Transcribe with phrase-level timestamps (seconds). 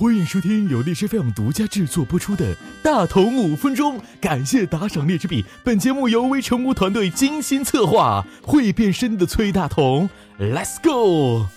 [0.00, 2.54] 欢迎收听由荔枝 FM 独家制作播出的
[2.84, 5.44] 《大同五分钟》，感谢打赏荔枝币。
[5.64, 10.08] 本节目由微成功团队精心策划，会变身的崔大同
[10.38, 11.48] ，Let's go！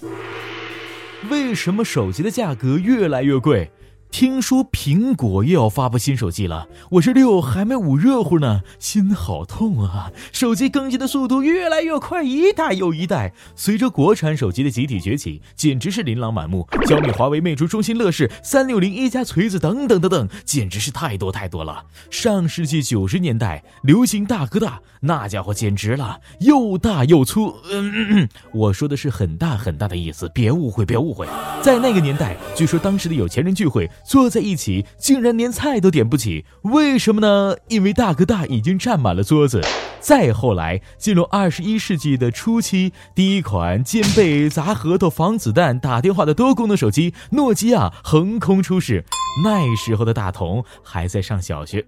[1.30, 3.70] 为什么手机的价格越来越贵？
[4.12, 10.12] 听说苹果又要发布新手机了，我这六还没捂热乎呢，心好痛啊！
[10.34, 13.34] 手机更新的速度越来越快，一代又一代。
[13.56, 16.68] 随着国产手机的集体崛起，简直是琳琅满目。
[16.86, 21.86] 小米、华为、魅族、中兴、乐视、三六零、一加、锤子等等等等，简直是太多太多了。
[22.10, 27.56] 上世纪九十年代流行大哥大，那家伙简直了，又大又粗。
[27.72, 31.26] 嗯嗯嗯，我说的是很大很大的意思，别误会，别误会。
[31.62, 33.90] 在那个年代，据说当时的有钱人聚会。
[34.04, 37.56] 坐在一起，竟然连菜都点不起，为什么呢？
[37.68, 39.62] 因为大哥大已经占满了桌子。
[40.00, 49.06] 再后来，进入二十一世纪的初期，第一款兼备砸核桃、防子弹、打电话的多功能手机——诺基亚横空出世。
[49.44, 51.86] 那时候的大同还在上小学，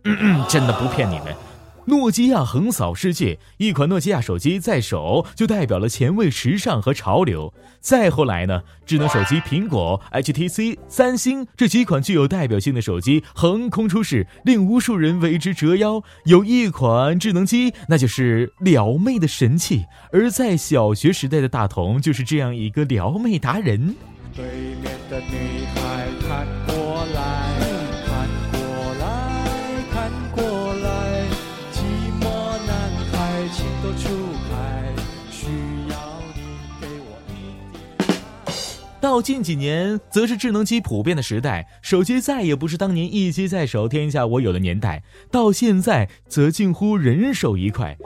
[0.48, 1.53] 真的不骗你们。
[1.86, 7.54] 诺基亚横扫世界，一款诺基亚手机在手就代表了前卫、时尚和潮流。
[7.82, 16.02] 再后来呢，智能手机苹果、HTC、三星这几款具有代表性的手机横空出世，令无数人为之折腰。
[16.26, 19.84] 有一款智能机，那就是撩妹的神器。
[20.14, 23.94] 而在小学时代的大同就是这样一个撩妹达人。
[24.34, 24.46] 对
[24.82, 26.48] 面的女孩看
[39.04, 45.04] 到近几年，则是智能机普遍的时代，手机再也不是当年一机在手，天下我有的年代。
[45.30, 47.98] 到现在，则近乎人手一块。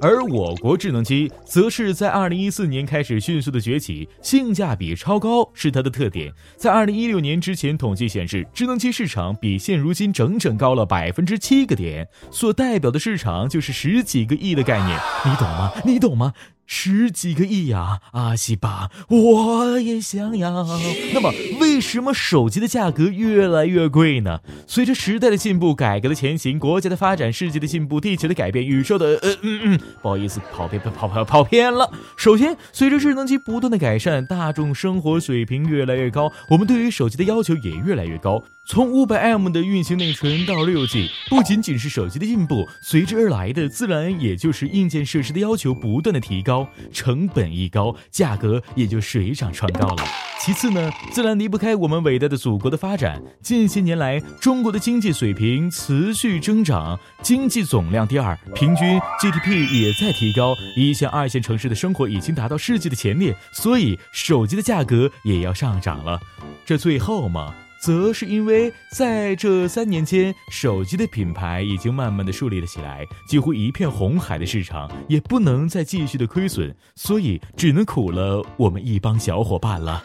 [0.00, 6.32] 而我国智能机，则是在二零一四年开始迅速的崛起，性价比超高是它的特点。
[6.56, 15.72] 在二零一六年之前，统计显示，智能机市场比现如今整整高了百分之七个点，所代表的市场就是十几个亿的概念，你懂吗？
[15.84, 16.32] 你懂吗？
[16.70, 20.66] 十几个亿呀，阿西吧，我也想要。
[21.14, 24.40] 那么，为什么手机的价格越来越贵呢？
[24.66, 29.18] 随着时代的进步、改革的前行、国家的发展、世界的进步、地球的改变、宇宙的……
[29.22, 31.90] 呃嗯嗯，不好意思，跑偏跑跑跑偏了。
[32.18, 38.44] 首先，随着智能机不断的改善，大众生活水平越来越高，我们对于手机的要求也越来越高。
[38.70, 50.04] 从五百 M 的运行内存到六 G，不仅仅是手机的进步，随之而来的自然也就是硬件设施的要求不断的提高，成本一高，价格也就水涨船高了。
[50.38, 53.22] 其次呢，自然离不开我们伟大的祖国的发展。
[53.42, 66.20] 近些年来，中国的经济水平持续增长，经济总量第二，平均 GDP 也在提高，一线、二线城市的生活已经达到世界的前列，所以手机的价格也要上涨了。
[66.66, 67.54] 这最后嘛。
[67.80, 80.02] 则是因为在这三年间，手机的品牌已经慢慢的树立了起来，几乎一片红海的市场，也不能再继续的亏损，所以只能苦了我们一帮小伙伴了。